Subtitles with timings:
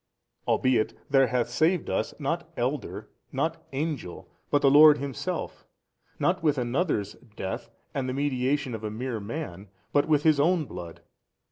[0.47, 5.63] albeit there hath saved us, not elder, not angel, but the Lord Himself,
[6.17, 10.65] not with another's death and the mediation of a mere man but, with His own
[10.65, 11.03] Blood.